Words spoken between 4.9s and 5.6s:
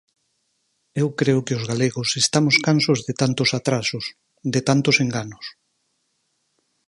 enganos.